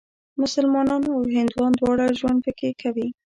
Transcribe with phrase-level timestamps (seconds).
[0.41, 3.07] مسلمانان او هندوان دواړه ژوند پکې کوي.